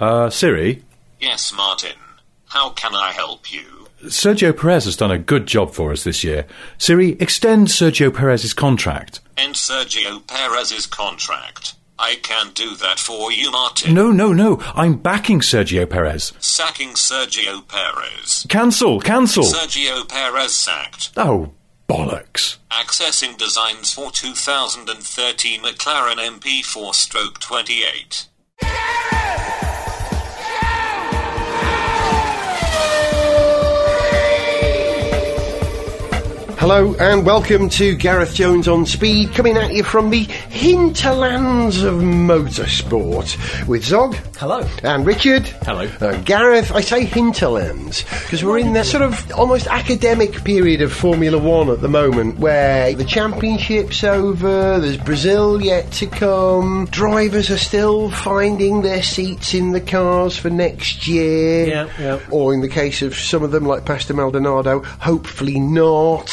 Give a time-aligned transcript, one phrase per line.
[0.00, 0.82] Uh, Siri,
[1.20, 1.96] Yes, Martin.
[2.46, 3.88] How can I help you?
[4.04, 6.46] Sergio Perez has done a good job for us this year.
[6.78, 9.20] Siri, extend Sergio Perez's contract.
[9.36, 11.74] End Sergio Perez's contract.
[11.98, 13.92] I can do that for you, Martin.
[13.92, 14.60] No, no, no.
[14.76, 16.32] I'm backing Sergio Perez.
[16.38, 18.46] Sacking Sergio Perez.
[18.48, 19.42] Cancel, cancel.
[19.42, 21.10] Sergio Perez sacked.
[21.16, 21.50] oh,
[21.88, 22.58] bollocks.
[22.70, 28.28] Accessing designs for 2013 McLaren MP4 stroke 28.
[36.68, 41.94] Hello and welcome to Gareth Jones on Speed, coming at you from the hinterlands of
[41.94, 44.14] motorsport with Zog.
[44.36, 44.68] Hello.
[44.82, 45.46] And Richard.
[45.62, 45.88] Hello.
[46.24, 51.38] Gareth, I say hinterlands because we're in the sort of almost academic period of Formula
[51.38, 57.56] One at the moment where the championship's over, there's Brazil yet to come, drivers are
[57.56, 61.66] still finding their seats in the cars for next year.
[61.66, 62.20] Yeah, yeah.
[62.30, 66.28] Or in the case of some of them, like Pastor Maldonado, hopefully not.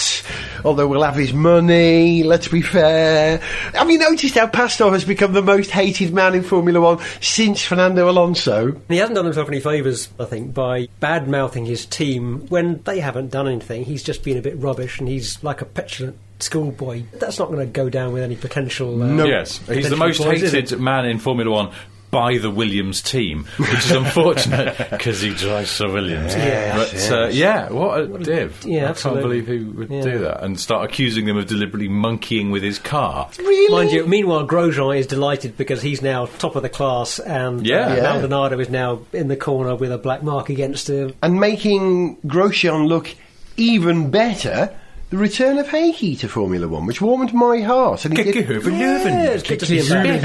[0.66, 3.38] Although we'll have his money, let's be fair.
[3.74, 7.64] Have you noticed how Pastor has become the most hated man in Formula One since
[7.64, 8.82] Fernando Alonso?
[8.90, 13.00] He hasn't done himself any favours, I think, by bad mouthing his team when they
[13.00, 13.86] haven't done anything.
[13.86, 17.04] He's just been a bit rubbish and he's like a petulant schoolboy.
[17.14, 19.04] That's not going to go down with any potential.
[19.04, 21.72] Uh, Yes, he's the most points, is hated man in Formula One
[22.11, 26.34] by the Williams team, which is unfortunate because he drives for Williams.
[26.34, 28.64] Yes, but uh, yeah, what a div!
[28.66, 30.02] yeah, I can't believe he would Yeah.
[30.02, 33.30] do that and start accusing them of deliberately monkeying with his car.
[33.38, 33.72] Really?
[33.73, 37.88] Mind you, meanwhile, Grosjean is delighted because he's now top of the class and Yeah.
[37.88, 38.02] uh, Yeah.
[38.03, 41.14] Maldonado is now in the corner with a black mark against him.
[41.22, 43.14] and making Grosjean look
[43.58, 44.73] even better.
[45.16, 48.04] The return of Heikki to Formula One, which warmed my heart.
[48.04, 49.88] And he did- Yeah, it's good to see him
[50.20, 50.22] back.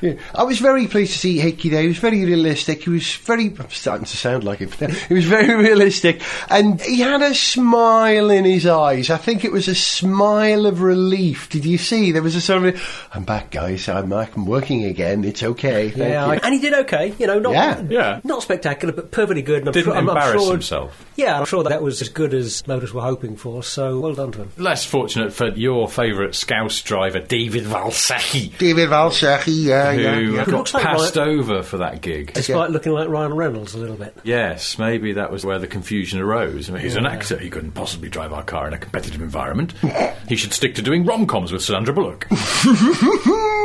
[0.00, 0.14] Yeah.
[0.34, 1.82] I was very pleased to see Heikki there.
[1.82, 2.84] He was very realistic.
[2.84, 3.54] He was very.
[3.58, 4.70] I'm starting to sound like him.
[5.08, 9.10] He was very realistic, and he had a smile in his eyes.
[9.10, 11.50] I think it was a smile of relief.
[11.50, 12.12] Did you see?
[12.12, 13.86] There was a sort of, "I'm back, guys.
[13.90, 14.34] I'm back.
[14.34, 15.24] I'm working again.
[15.24, 17.12] It's okay." Thank Yeah, you." I- and he did okay.
[17.18, 17.82] You know, not Yeah.
[17.90, 18.20] Yeah.
[18.24, 19.58] not spectacular, but perfectly good.
[19.58, 21.04] And I'm Didn't sure, I'm- I'm embarrass sure- himself.
[21.16, 23.64] Yeah, I'm sure that was as good as Motors were hoping for.
[23.64, 24.52] So well done to him.
[24.56, 30.44] Less fortunate for your favourite Scouse driver, David Valsecchi, David Valsecchi, yeah, who yeah, yeah.
[30.44, 32.32] got Looks like passed Ryan- over for that gig.
[32.34, 34.16] Despite looking like Ryan Reynolds a little bit.
[34.22, 36.70] Yes, maybe that was where the confusion arose.
[36.70, 37.36] I mean, he's an actor.
[37.36, 39.74] He couldn't possibly drive our car in a competitive environment.
[40.28, 42.28] he should stick to doing rom-coms with Sandra Bullock.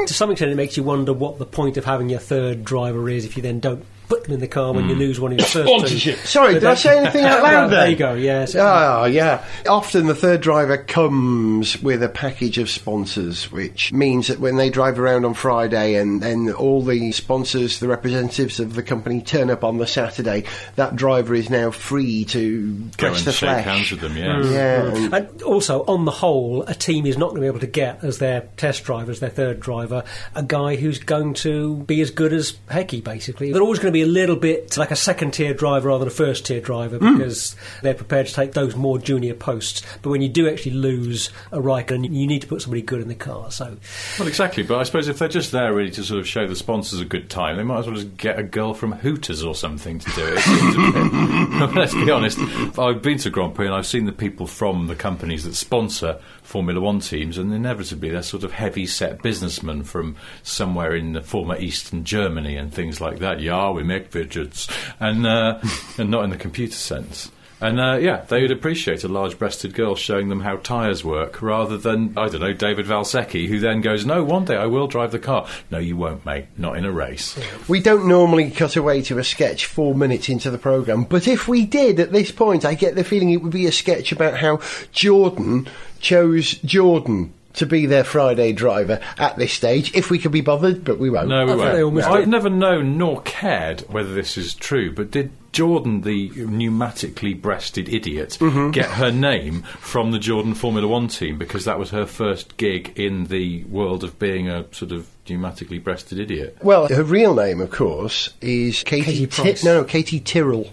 [0.03, 3.07] To some extent, it makes you wonder what the point of having your third driver
[3.09, 4.99] is if you then don't put them in the car when you hmm.
[5.01, 6.19] lose one of your first Sponsorship.
[6.19, 6.25] two.
[6.27, 7.79] Sorry, But did I say anything out loud there?
[7.81, 8.13] There you go.
[8.13, 8.55] Yes.
[8.55, 9.43] Oh, yeah.
[9.67, 14.69] Often the third driver comes with a package of sponsors, which means that when they
[14.69, 19.49] drive around on Friday and then all the sponsors, the representatives of the company turn
[19.49, 20.43] up on the Saturday,
[20.75, 23.65] that driver is now free to Go press and the shake flesh.
[23.65, 24.51] hands with them, mm, yeah.
[24.51, 27.59] Yeah, and- And also, on the whole, a team is not going to be able
[27.59, 30.03] to get as their test driver, as their third driver,
[30.35, 33.51] a guy who's going to be as good as Heikki, basically.
[33.51, 36.07] They're always going to be a little bit like a second tier driver rather than
[36.07, 37.17] a first tier driver hmm.
[37.17, 39.81] because they're prepared to take those more junior posts.
[40.01, 43.07] But when you do actually lose a Raikkonen, you need to put somebody good in
[43.07, 43.51] the car.
[43.51, 43.77] So,
[44.19, 44.63] Well, exactly.
[44.63, 47.05] But I suppose if they're just there really to sort of show the sponsors a
[47.05, 50.11] good time, they might as well just get a girl from Hooters or something to
[50.11, 50.33] do it.
[50.37, 52.39] it seems a bit- Let's be honest.
[52.77, 56.19] I've been to Grand Prix and I've seen the people from the companies that sponsor
[56.43, 61.21] Formula One teams, and inevitably they're sort of heavy set businessmen from somewhere in the
[61.21, 63.39] former Eastern Germany and things like that.
[63.39, 65.59] Yeah, we make widgets, and uh,
[65.97, 67.31] and not in the computer sense.
[67.63, 71.41] And uh, yeah, they would appreciate a large breasted girl showing them how tyres work
[71.41, 74.87] rather than, I don't know, David Valsecchi, who then goes, No, one day I will
[74.87, 75.47] drive the car.
[75.71, 76.47] No, you won't, mate.
[76.57, 77.39] Not in a race.
[77.69, 81.47] We don't normally cut away to a sketch four minutes into the programme, but if
[81.47, 84.37] we did at this point, I get the feeling it would be a sketch about
[84.37, 84.59] how
[84.91, 85.69] Jordan
[86.01, 90.83] chose Jordan to be their Friday driver at this stage, if we could be bothered,
[90.83, 91.27] but we won't.
[91.27, 92.05] No, we I think they won't.
[92.05, 97.39] almost I've never known nor cared whether this is true, but did Jordan, the pneumatically
[97.39, 98.71] breasted idiot, mm-hmm.
[98.71, 102.93] get her name from the Jordan Formula One team because that was her first gig
[102.95, 106.57] in the world of being a sort of pneumatically breasted idiot?
[106.61, 109.05] Well, her real name, of course, is Katie.
[109.05, 109.63] Katie Ti- Price.
[109.63, 110.69] no, Katie Tyrrell.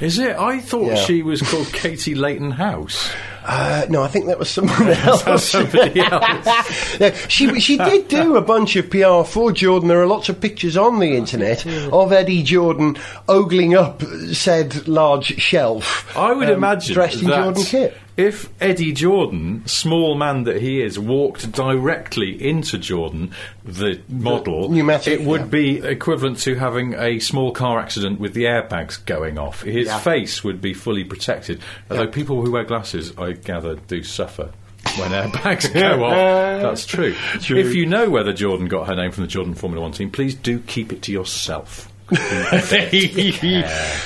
[0.00, 0.36] Is it?
[0.36, 0.94] I thought Yeah.
[0.96, 3.12] she was called Katie Leighton House.
[3.46, 5.44] Uh, no, I think that was someone else.
[5.50, 6.98] Somebody else.
[6.98, 9.88] Yeah, she she did do a bunch of PR for Jordan.
[9.88, 12.96] There are lots of pictures on the internet of Eddie Jordan
[13.28, 16.16] ogling up said large shelf.
[16.16, 17.94] I would um, imagine dressed in Jordan kit.
[18.16, 23.32] If Eddie Jordan, small man that he is, walked directly into Jordan,
[23.64, 25.46] the model, pneumatic, it would yeah.
[25.46, 29.62] be equivalent to having a small car accident with the airbags going off.
[29.62, 29.98] His Yeah.
[29.98, 31.60] face would be fully protected.
[31.90, 34.50] Although people who wear glasses, I gather, do suffer.
[34.96, 37.14] When airbags go off, that's true.
[37.40, 37.58] True.
[37.58, 40.34] If you know whether Jordan got her name from the Jordan Formula One team, please
[40.34, 41.90] do keep it to yourself.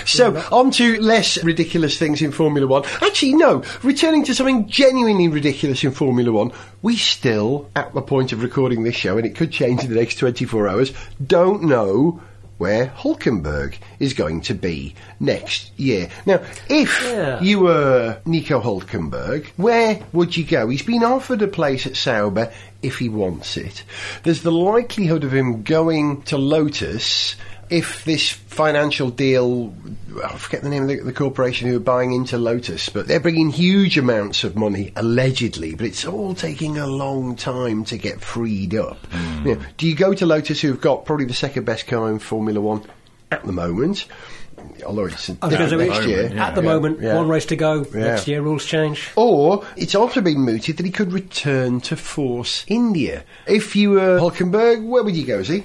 [0.07, 2.85] So, on to less ridiculous things in Formula One.
[3.03, 6.53] Actually, no, returning to something genuinely ridiculous in Formula One,
[6.83, 9.97] we still, at the point of recording this show, and it could change in the
[9.97, 10.93] next 24 hours,
[11.25, 12.21] don't know
[12.59, 16.09] where Hulkenberg is going to be next year.
[16.27, 17.41] Now, if Yeah.
[17.41, 20.69] you were Nico Hulkenberg, where would you go?
[20.69, 22.53] He's been offered a place at Sauber
[22.83, 23.85] if he wants it.
[24.25, 27.37] There's the likelihood of him going to Lotus
[27.71, 29.75] if this financial deal,
[30.25, 33.21] I forget the name of the, the corporation who are buying into Lotus, but they're
[33.21, 38.21] bringing huge amounts of money, allegedly, but it's all taking a long time to get
[38.21, 39.05] freed up.
[39.07, 39.47] Hmm.
[39.47, 42.19] You know, do you go to Lotus, who've got probably the second best car in
[42.19, 42.83] Formula One
[43.31, 44.07] at the moment?
[44.85, 46.33] Although it's I was gonna say, next year.
[46.35, 46.49] yeah.
[46.49, 47.15] At the Yeah, moment, yeah.
[47.15, 47.87] one race to go.
[47.95, 48.01] Yeah.
[48.01, 49.11] Next year, rules change.
[49.15, 53.23] Or it's also been mooted that he could return to Force India.
[53.47, 55.63] If you were Hulkenberg, where would you go, Z?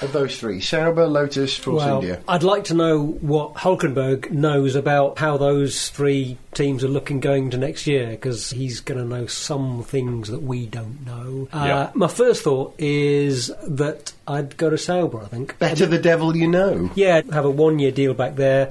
[0.00, 2.22] Of those three, Sauber, Lotus, Force Well, India.
[2.28, 7.50] I'd like to know what Hulkenberg knows about how those three teams are looking going
[7.50, 11.48] to next year because he's going to know some things that we don't know.
[11.52, 11.90] Uh, Yeah.
[11.94, 15.20] My first thought is that I'd go to Sauber.
[15.20, 16.90] I think Better the devil you know.
[16.94, 18.70] Yeah, have a one year deal back there.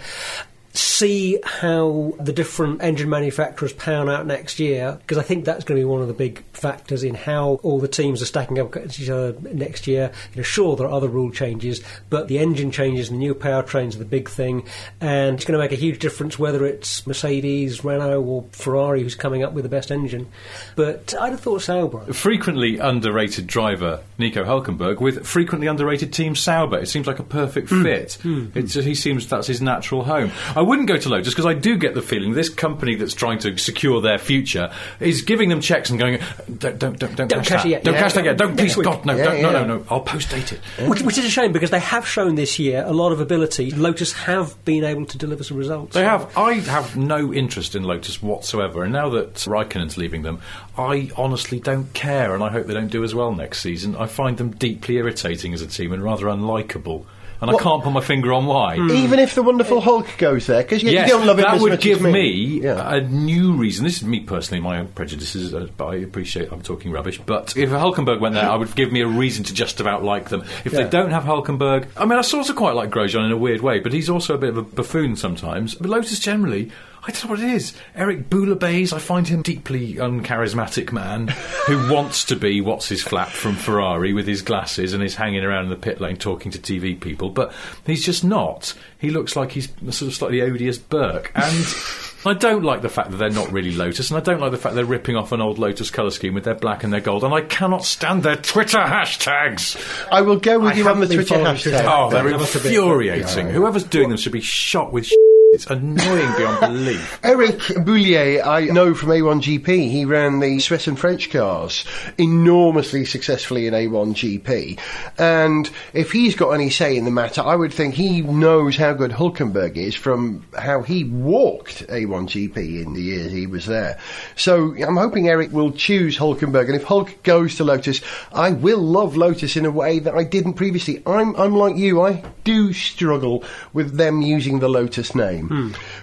[0.78, 5.80] See how the different engine manufacturers pan out next year, because I think that's going
[5.80, 8.76] to be one of the big factors in how all the teams are stacking up
[8.76, 10.12] against each other next year.
[10.34, 11.82] You know, sure, there are other rule changes,
[12.12, 14.68] but the engine changes and the new powertrains are the big thing,
[15.02, 19.16] and it's going to make a huge difference whether it's Mercedes, Renault, or Ferrari who's
[19.16, 20.28] coming up with the best engine.
[20.76, 22.14] But I'd have thought Sauber.
[22.14, 26.78] frequently underrated driver Nico Hulkenberg with frequently underrated team Sauber.
[26.78, 27.82] It seems like a perfect hmm.
[27.82, 28.14] fit.
[28.22, 28.48] Hmm.
[28.54, 30.32] It's, he seems that's his natural home.
[30.56, 33.40] I wouldn't go to Lotus because I do get the feeling this company that's trying
[33.40, 36.20] to secure their future is giving them checks and going,
[36.58, 37.66] don't don't don't, don't, cash that.
[37.66, 37.84] it yet.
[37.84, 38.38] Don't cash that yet.
[38.38, 38.76] Don't please.
[38.76, 39.86] God no no no no.
[39.90, 40.60] I'll post date it.
[40.88, 43.72] Which, which is a shame because they have shown this year a lot of ability.
[43.72, 45.94] Lotus have been able to deliver some results.
[45.94, 46.36] They have.
[46.38, 50.40] I have no interest in Lotus whatsoever, and now that Raikkonen's leaving them,
[50.78, 53.96] I honestly don't care, and I hope they don't do as well next season.
[53.96, 57.06] I find them deeply irritating as a team and rather unlikable,
[57.42, 58.76] and I can't put my finger on why.
[58.78, 61.60] Even if the wonderful Hulk goes there, because you, Yes, you don't love him that
[61.62, 62.96] would give as me Yeah.
[62.96, 63.84] a new reason.
[63.86, 67.20] This is me personally, my own prejudices, uh, but I appreciate I'm talking rubbish.
[67.26, 70.30] But if Hulkenberg went there, I would give me a reason to just about like
[70.30, 70.44] them.
[70.66, 70.84] If Yeah.
[70.84, 73.62] they don't have Hulkenberg, I mean, I sort of quite like Grosjean in a weird
[73.62, 75.76] way, but he's also a bit of a buffoon sometimes.
[75.76, 76.72] But Lotus generally.
[77.08, 77.74] I don't know what it is.
[77.96, 81.30] Eric Boulabase, I find him deeply uncharismatic man
[81.66, 85.44] who wants to be what's his flap from Ferrari with his glasses and is hanging
[85.46, 87.54] around in the pit lane talking to TV people, but
[87.86, 88.74] he's just not.
[89.00, 91.66] He looks like he's a sort of slightly odious Burke, and
[92.26, 94.58] I don't like the fact that they're not really Lotus, and I don't like the
[94.58, 97.24] fact they're ripping off an old Lotus colour scheme with their black and their gold,
[97.24, 99.78] and I cannot stand their Twitter hashtags.
[100.12, 101.86] I will go with I you on the Twitter following hashtag.
[101.88, 103.50] Oh, they're That must have been- infuriating.
[103.50, 105.10] Whoever's doing them should be shot with.
[105.54, 107.20] It's annoying beyond belief.
[107.24, 111.86] Eric Boullier, I know from A1GP, he ran the Swiss and French cars
[112.18, 114.78] enormously successfully in A1GP.
[115.18, 118.92] And if he's got any say in the matter, I would think he knows how
[118.92, 123.98] good Hulkenberg is from how he walked A1GP in the years he was there.
[124.36, 126.66] So I'm hoping Eric will choose Hulkenberg.
[126.66, 128.02] And if Hulk goes to Lotus,
[128.34, 131.02] I will love Lotus in a way that I didn't previously.
[131.06, 135.37] I'm, I'm like you, I do struggle with them using the Lotus name.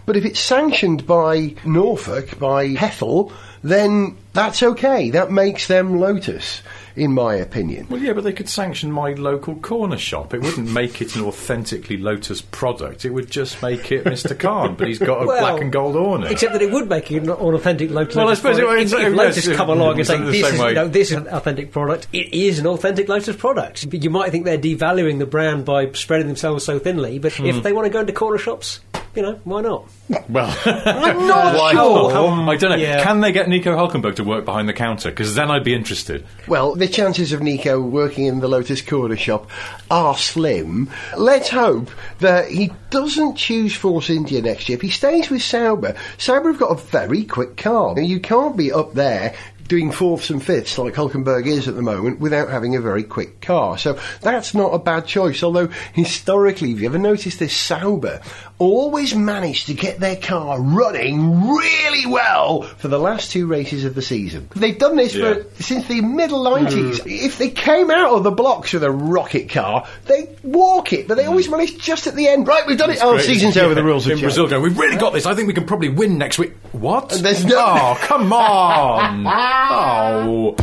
[0.06, 5.10] But if it's sanctioned by Norfolk, by Hethel, then that's okay.
[5.10, 6.60] That makes them Lotus,
[6.96, 7.86] in my opinion.
[7.88, 10.34] Well, yeah, but they could sanction my local corner shop.
[10.34, 13.06] It wouldn't make it an authentically Lotus product.
[13.06, 14.38] It would just make it Mr.
[14.38, 16.30] Khan, but he's got a Well, black and gold awning.
[16.30, 18.16] Except that it would make it an authentic Lotus.
[18.16, 18.80] Well, I Lotus suppose it- product.
[18.86, 20.68] it's- if, if Lotus it- come along and say this is, way.
[20.68, 23.86] you know, this is an authentic product, it is an authentic Lotus product.
[23.94, 27.46] You might think they're devaluing the brand by spreading themselves so thinly, but Hmm.
[27.46, 28.80] if they want to go into corner shops,
[29.14, 29.88] you know, why not?
[30.28, 32.12] well, I'm not why sure.
[32.12, 32.48] not?
[32.48, 32.76] I don't know.
[32.76, 33.02] Yeah.
[33.02, 35.10] Can they get Nico Hulkenberg to work behind the counter?
[35.10, 36.26] Because then I'd be interested.
[36.48, 39.48] Well, the chances of Nico working in the Lotus corner shop
[39.90, 40.90] are slim.
[41.16, 44.76] Let's hope that he doesn't choose Force India next year.
[44.76, 47.98] If he stays with Sauber, Sauber have got a very quick car.
[47.98, 49.34] You can't be up there
[49.68, 53.40] doing fourths and fifths like Hulkenberg is at the moment without having a very quick
[53.40, 53.78] car.
[53.78, 55.42] So that's not a bad choice.
[55.42, 58.20] Although historically, have you ever noticed this Sauber
[58.58, 63.94] always managed to get their car running really well for the last two races of
[63.94, 64.48] the season.
[64.54, 65.34] They've done this Yeah.
[65.34, 67.00] for since the middle 90s.
[67.00, 67.24] Mm.
[67.24, 71.16] If they came out of the blocks with a rocket car, they walk it, but
[71.16, 71.52] they always mm.
[71.52, 72.46] manage just at the end.
[72.46, 72.98] Right, we've done it.
[73.02, 73.26] Oh, Great.
[73.26, 73.74] season's over.
[73.74, 74.20] The rules in.
[74.20, 74.46] Brazil.
[74.46, 75.26] Going, we've really got this.
[75.26, 76.54] I think we can probably win next week.
[76.72, 77.08] What?
[77.10, 79.24] There's no- Oh, come on!
[79.54, 80.54] oh.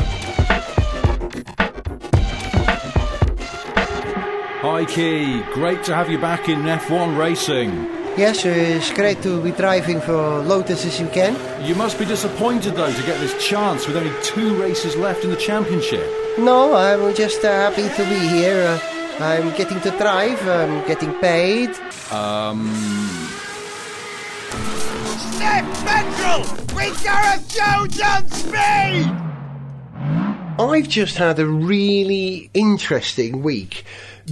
[4.61, 5.41] Hi, Key.
[5.53, 7.71] Great to have you back in F1 racing.
[8.17, 11.37] Yes, it's great to be driving for Lotus this weekend.
[11.65, 15.29] You must be disappointed, though, to get this chance with only two races left in
[15.29, 16.05] the championship.
[16.37, 18.79] No, I'm just uh, happy to be here.
[19.19, 21.69] Uh, I'm getting to drive, I'm getting paid.
[22.11, 22.69] Um,
[30.59, 33.83] I've just had a really interesting week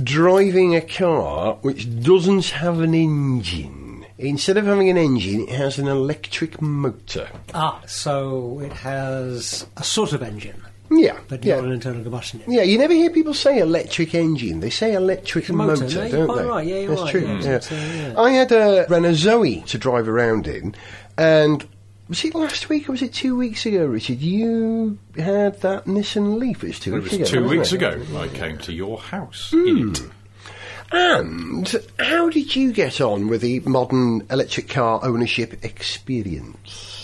[0.03, 4.05] driving a car which doesn't have an engine.
[4.17, 7.29] Instead of having an engine, it has an electric motor.
[7.53, 11.55] Ah, so it has a sort of engine, Yeah, but yeah.
[11.55, 12.53] not an internal combustion engine.
[12.53, 14.59] Yeah, you never hear people say electric engine.
[14.59, 16.47] They say electric motor, motor, no, don't quite they?
[16.47, 17.21] right, yeah, you're That's right, true.
[17.21, 17.55] yeah, yeah.
[17.55, 18.21] it's, uh, yeah.
[18.21, 20.75] I had a Renault Zoe to drive around in,
[21.17, 21.67] and
[22.07, 24.19] was it last week or was it two weeks ago, Richard?
[24.19, 26.63] You had that Nissan Leaf.
[26.63, 27.41] It was two it weeks was ago.
[27.41, 27.75] two weeks it?
[27.75, 28.01] ago.
[28.17, 30.01] I came to your house in it.
[30.91, 36.98] And how did you get on with the modern electric car ownership experience?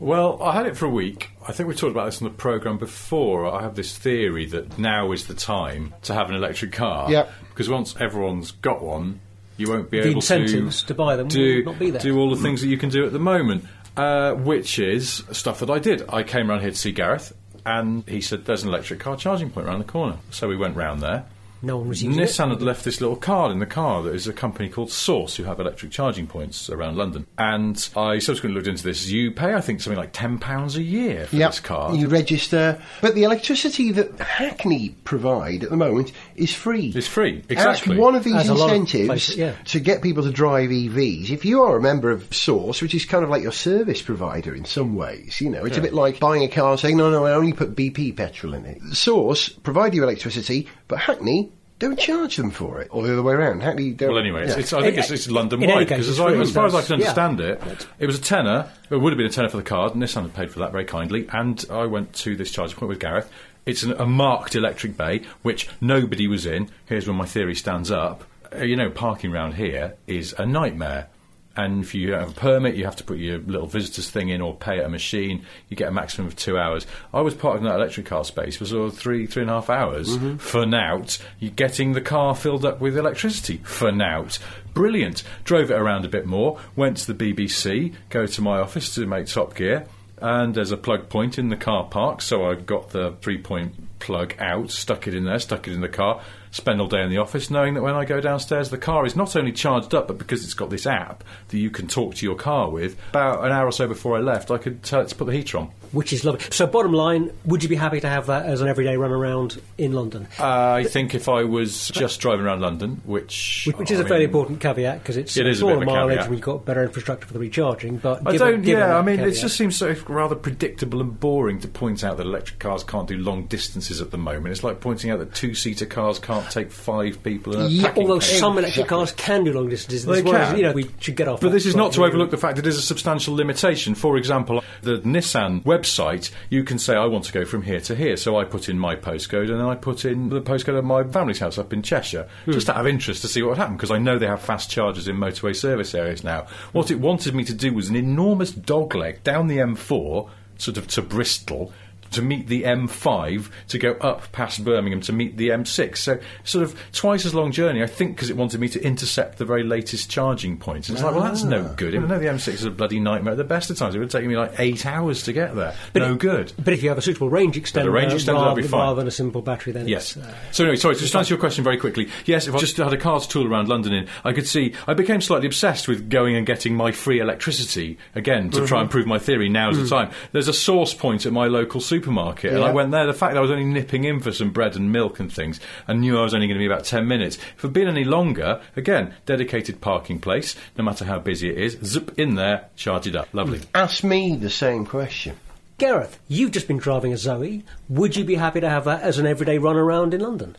[0.00, 1.30] Well, I had it for a week.
[1.46, 3.46] I think we talked about this on the programme before.
[3.46, 7.10] I have this theory that now is the time to have an electric car.
[7.10, 7.30] Yep.
[7.50, 9.20] Because once everyone's got one,
[9.58, 12.00] you won't be The able incentives to buy them do, not be there.
[12.00, 13.64] do all the things that you can do at the moment,
[13.98, 16.02] uh, which is stuff that I did.
[16.08, 17.34] I came around here to see Gareth,
[17.66, 20.16] and he said, There's an electric car charging point around the corner.
[20.30, 21.26] So we went round there.
[21.62, 22.54] No one was using Nissan it.
[22.54, 25.44] had left this little card in the car that is a company called Source who
[25.44, 27.26] have electric charging points around London.
[27.36, 29.08] And I subsequently looked into this.
[29.08, 31.96] You pay, I think, something like £10 a year for Yep, this card.
[31.96, 36.92] You register, but the electricity that Hackney provide at the moment is free.
[36.94, 37.94] It's free, exactly.
[37.94, 39.54] That's one of these As a of incentives places, yeah.
[39.66, 41.30] to get people to drive EVs.
[41.30, 44.54] If you are a member of Source, which is kind of like your service provider
[44.54, 47.10] in some ways, you know, it's a bit like buying a car and saying, no,
[47.10, 48.80] no, I only put BP petrol in it.
[48.92, 53.32] Source provide you electricity, but Hackney don't charge them for it, or the other way
[53.32, 53.62] around.
[53.62, 54.10] Hackney don't.
[54.10, 54.60] Well, anyway, it's, yeah.
[54.60, 56.82] it's, I think In- it's, it's London wide because as, I- as far as I
[56.82, 57.08] that's- can yeah.
[57.08, 58.68] understand it, it was a tenner.
[58.90, 59.94] It would have been a tenner for the card.
[59.94, 62.90] And Nissan had paid for that very kindly, and I went to this charging point
[62.90, 63.30] with Gareth.
[63.64, 66.68] It's an, a marked electric bay which nobody was in.
[66.86, 68.24] Here's where my theory stands up.
[68.52, 71.08] Uh, you know, parking around here is a nightmare.
[71.56, 74.40] And if you have a permit, you have to put your little visitors thing in
[74.40, 75.44] or pay at a machine.
[75.68, 76.86] You get a maximum of two hours.
[77.12, 79.54] I was parked in that electric car space for sort of three, three and a
[79.54, 80.36] half hours mm-hmm.
[80.36, 81.18] for nout.
[81.40, 84.38] You're getting the car filled up with electricity for nout.
[84.74, 85.24] Brilliant.
[85.42, 86.60] Drove it around a bit more.
[86.76, 87.94] Went to the BBC.
[88.10, 89.86] Go to my office to make Top Gear.
[90.18, 93.98] And there's a plug point in the car park, so I got the three point
[94.00, 97.10] plug out, stuck it in there, stuck it in the car, spend all day in
[97.10, 100.08] the office knowing that when I go downstairs, the car is not only charged up,
[100.08, 103.44] but because it's got this app that you can talk to your car with, about
[103.44, 105.58] an hour or so before I left, I could tell it to put the heater
[105.58, 105.70] on.
[105.92, 106.40] which is lovely.
[106.50, 109.60] So, bottom line, would you be happy to have that as an everyday run around
[109.78, 110.26] in London?
[110.38, 113.64] Uh, I think if I was just driving around London, which.
[113.66, 116.10] Which, which is I a fairly important caveat because it's It is a smaller mileage
[116.10, 116.24] caveat.
[116.26, 117.98] and we've got better infrastructure for the recharging.
[117.98, 118.62] But I given- don't.
[118.62, 122.16] given yeah, I mean, it just seems so rather predictable and boring to point out
[122.16, 124.48] that electric cars can't do long distances at the moment.
[124.48, 128.20] It's like pointing out that two-seater cars can't take five people in a Yeah, Although
[128.20, 128.38] case.
[128.38, 130.56] some electric cars can do long distances, They This one is- can.
[130.56, 131.40] you know, we should get off.
[131.40, 132.08] But that this is not to slightly.
[132.10, 133.94] overlook the fact that it is a substantial limitation.
[133.94, 137.94] For example, the Nissan website, you can say, I want to go from here to
[137.94, 138.16] here.
[138.16, 141.02] So I put in my postcode and then I put in the postcode of my
[141.04, 142.52] family's house up in Cheshire, hmm.
[142.52, 144.70] just out of interest to see what would happen, because I know they have fast
[144.70, 146.46] chargers in motorway service areas now.
[146.72, 150.28] What it wanted me to do was an enormous dogleg down the M4,
[150.58, 151.72] sort of to Bristol.
[152.12, 156.64] To meet the M5 to go up past Birmingham to meet the M6, so sort
[156.64, 157.82] of twice as long journey.
[157.82, 160.88] I think because it wanted me to intercept the very latest charging points.
[160.88, 161.74] And it's like, well, that's no ah.
[161.76, 161.94] good.
[161.94, 164.10] Even though the M6 is a bloody nightmare at the best of times, it would
[164.10, 165.74] take me like eight hours to get there.
[165.94, 166.52] no good.
[166.58, 168.80] But if you have a suitable range extender, range extender, that'd rather, be fine.
[168.80, 170.16] rather than a simple battery, then Yes.
[170.16, 172.08] it's, uh, So anyway, sorry, just to answer your question very quickly.
[172.26, 174.74] Yes, if I just had a car to tool around London in, I could see
[174.86, 178.82] I became slightly obsessed with going and getting my free electricity again to try mm-hmm.
[178.82, 179.48] and prove my theory.
[179.48, 179.88] Now's the mm.
[179.88, 180.10] time.
[180.32, 183.06] There's a source point at my local supermarket, and I went there.
[183.06, 185.60] The fact that I was only nipping in for some bread and milk and things,
[185.86, 187.36] and knew I was only going to be about ten minutes.
[187.36, 190.56] If it'd been any longer, again, dedicated parking place.
[190.76, 193.28] No matter how busy it is, zip in there, charge it up.
[193.32, 193.60] Lovely.
[193.74, 195.36] Ask me the same question.
[195.78, 197.64] Gareth, you've just been driving a Zoe.
[197.88, 200.56] Would you be happy to have that as an everyday run around in London?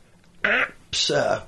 [0.92, 1.44] Sir.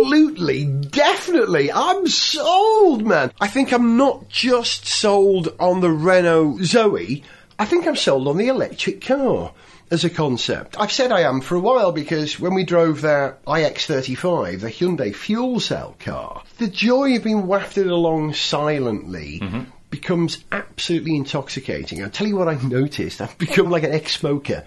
[0.00, 1.72] Absolutely, definitely.
[1.72, 3.32] I'm sold, man.
[3.40, 7.22] I think I'm not just sold on the Renault Zoe.
[7.58, 9.52] I think I'm sold on the electric car
[9.90, 10.78] as a concept.
[10.78, 15.14] I've said I am for a while because when we drove that iX35, the Hyundai
[15.14, 19.62] fuel cell car, the joy of being wafted along silently mm-hmm.
[19.90, 22.02] becomes absolutely intoxicating.
[22.02, 23.20] I'll tell you what I've noticed.
[23.20, 24.64] I've become like an ex-smoker.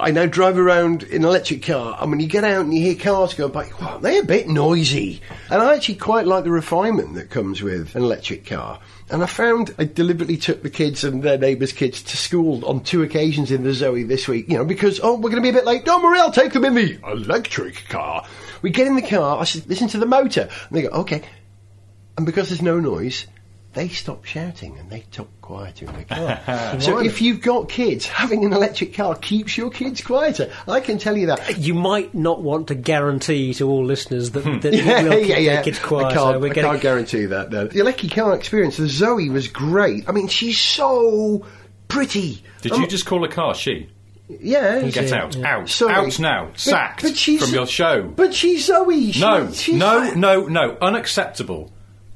[0.00, 2.80] I now drive around in an electric car, and when you get out and you
[2.80, 5.20] hear cars go by, wow, they're a bit noisy.
[5.50, 8.78] And I actually quite like the refinement that comes with an electric car.
[9.10, 12.84] And I found I deliberately took the kids and their neighbours' kids to school on
[12.84, 15.48] two occasions in the Zoe this week, you know, because, oh, we're going to be
[15.48, 15.84] a bit late.
[15.84, 18.24] Don't worry, I'll take them in the electric car.
[18.62, 20.42] We get in the car, I said, listen to the motor.
[20.42, 21.22] And they go, okay.
[22.16, 23.26] And because there's no noise,
[23.78, 26.80] they stop shouting and they talk quieter in the car.
[26.80, 30.50] so if you've got kids, having an electric car keeps your kids quieter.
[30.66, 31.56] I can tell you that.
[31.58, 35.62] You might not want to guarantee to all listeners that, that you will keep their
[35.62, 36.06] kids quiet.
[36.06, 37.50] I can't, we're I getting- can't guarantee that.
[37.50, 37.66] No.
[37.68, 40.08] The electric car experience, the Zoe was great.
[40.08, 41.46] I mean, she's so
[41.86, 42.42] pretty.
[42.62, 43.88] Did Um, you just call a car she?
[44.28, 44.82] Yeah.
[44.90, 45.56] Get out, yeah.
[45.56, 45.94] out, Sorry.
[45.94, 48.02] out now, But- sacked but she's- from your show.
[48.02, 49.12] But she's Zoe.
[49.12, 51.70] She, no, she's no, no, no, unacceptable.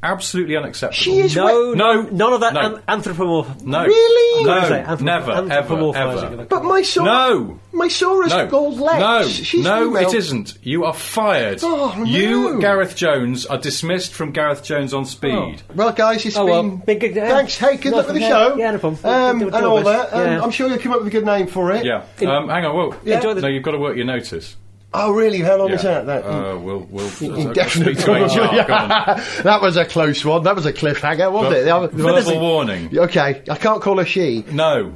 [0.05, 0.95] Absolutely unacceptable.
[1.01, 2.75] She is no, No, none of that no.
[2.89, 3.63] an- anthropomorph.
[3.63, 3.85] No.
[3.85, 4.45] Really?
[4.45, 4.85] No, What is it?
[4.85, 6.45] Anthrop- never, ever, anthropomorphising of ever.
[6.47, 7.61] But my Saurus, No.
[7.73, 8.99] my Saurus No, gold legs.
[9.01, 10.09] no, she's no, female.
[10.09, 10.55] it isn't.
[10.63, 11.61] You are fired.
[11.63, 12.05] Oh, no.
[12.05, 12.61] You.
[12.61, 15.63] Gareth Jones, are dismissed from Gareth Jones on Speed.
[15.75, 16.77] Well, guys, it's Oh, well, been.
[16.79, 17.29] big- good- yeah.
[17.29, 17.57] Thanks.
[17.57, 18.57] Hey, good luck with the yeah, show.
[18.57, 19.05] yeah, no problem.
[19.05, 20.13] Um, Do- do and all that.
[20.13, 20.43] Um, Yeah.
[20.43, 21.85] I'm sure you'll come up with a good name for it.
[21.85, 22.03] Yeah.
[22.29, 22.77] Um, hang on.
[22.77, 24.57] Well, Enjoy the- no, you've got to work your notice.
[24.95, 25.39] Oh, really?
[25.41, 26.07] How long is that?
[26.07, 27.97] That Uh, we'll, we'll, indefinite.
[27.97, 28.67] speak to HR.
[28.67, 29.23] Go on.
[29.45, 30.43] that was a close one.
[30.45, 31.65] That was a cliffhanger, wasn't it?
[31.65, 32.99] That was- Verbal warning.
[32.99, 34.45] Okay, I can't call her she.
[34.51, 34.95] No.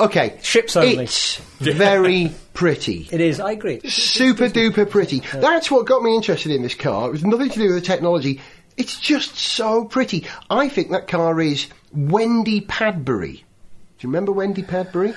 [0.00, 1.04] Okay, Ships only.
[1.04, 3.08] It's very pretty.
[3.10, 3.80] It is, I agree.
[3.88, 5.22] Super duper pretty.
[5.32, 7.08] That's what got me interested in this car.
[7.08, 8.40] It was nothing to do with the technology.
[8.76, 10.24] It's just so pretty.
[10.50, 13.38] I think that car is Wendy Padbury.
[13.38, 15.16] Do you remember Wendy Padbury?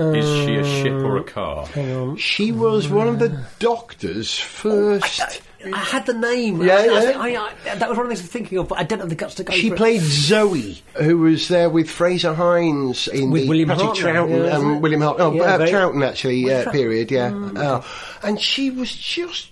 [0.00, 1.66] Is she a ship or a car?
[1.66, 2.16] Hang on.
[2.16, 5.42] She was one of the doctor's first.
[5.62, 6.62] I had the name.
[6.62, 7.42] Yeah, I, I, yeah.
[7.42, 9.00] I, I, that was one of the things I was thinking of, but I didn't
[9.00, 9.76] have the guts to go She for it.
[9.76, 14.46] played Zoe, who was there with Frazer Hines in With the William Patrick Hartnell, Troughton,
[14.46, 14.80] yeah, um.
[14.80, 17.30] William Hartnell, oh, Yeah, uh, very- Troughton actually Was uh, period, yeah.
[17.34, 17.82] Uh,
[18.22, 19.50] and she was just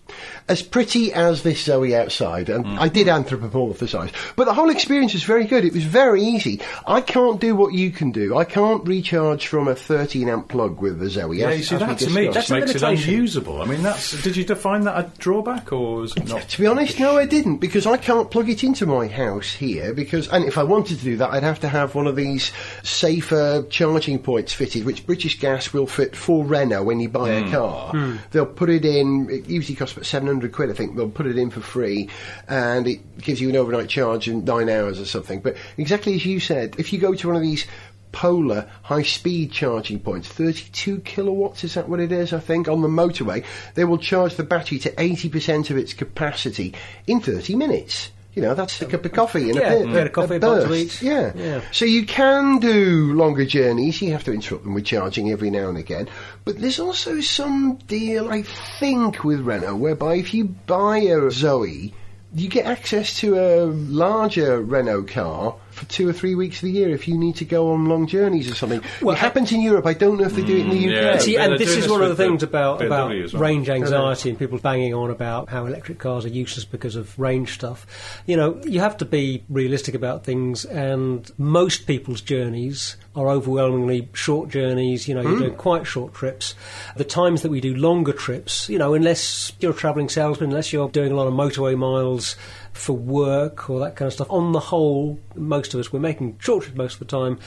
[0.49, 3.25] as pretty as this Zoe outside, and I did mm-hmm.
[3.25, 4.13] anthropomorphise.
[4.37, 5.65] But the whole experience was very good.
[5.65, 6.61] It was very easy.
[6.87, 8.37] I can't do what you can do.
[8.37, 11.39] I can't recharge from a 13 amp plug with the Zoe.
[11.39, 12.35] Yeah, as- you see, as that to me discussed.
[12.35, 13.63] just That's a makes it unusable.
[13.63, 14.23] I mean, that's.
[14.23, 16.49] Did you define that a drawback or was it not?
[16.49, 19.93] To be honest, no, I didn't because I can't plug it into my house here.
[19.93, 22.53] Because, and if I wanted to do that, I'd have to have one of these
[22.83, 27.43] safer charging points fitted, which British Gas will fit for Renault when you buy a
[27.43, 27.51] mm.
[27.51, 27.91] car.
[27.91, 28.17] Hmm.
[28.31, 29.29] They'll put it in.
[29.31, 30.97] It usually costs about seven hundred quid, I think.
[30.97, 32.09] They'll put it in for free,
[32.49, 35.41] and it gives you an overnight charge in nine hours or something.
[35.41, 37.67] But exactly as you said, if you go to one of these
[38.11, 42.33] Polar high speed charging points, 32 kilowatts, is that what it is?
[42.33, 43.45] I think, on the motorway,
[43.75, 46.75] they will charge the battery to 80% of its capacity
[47.07, 48.11] in 30 minutes.
[48.39, 49.93] You know, that's a cup of coffee and Yeah, a bit.
[49.93, 51.03] bit of coffee, a bite to eat.
[51.03, 51.33] Yeah.
[51.35, 51.61] Yeah.
[51.73, 54.01] So you can do longer journeys.
[54.01, 56.09] You have to interrupt them with charging every now and again.
[56.45, 61.93] But there's also some deal, I think, with Renault, whereby if you buy a Zoe,
[62.33, 66.73] you get access to a larger Renault car for two or three weeks of the
[66.73, 68.83] year if you need to go on long journeys or something.
[69.01, 69.87] Well, it happens in Europe.
[69.87, 70.91] I don't know if they do it in the UK.
[70.91, 71.19] yeah.
[71.19, 73.41] See, and this is one of the with the things about about well.
[73.41, 77.55] range anxiety and people banging on about how electric cars are useless because of range
[77.55, 77.87] stuff.
[78.27, 84.09] You know, you have to be realistic about things, and most people's journeys are overwhelmingly
[84.13, 85.09] short journeys.
[85.09, 85.39] You know, you're hmm.
[85.39, 86.55] doing quite short trips.
[86.97, 90.73] The times that we do longer trips, you know, unless you're a travelling salesman, unless
[90.73, 92.37] you're doing a lot of motorway miles
[92.79, 94.31] for work or that kind of stuff.
[94.31, 97.39] On the whole, most of us we're making short most of the time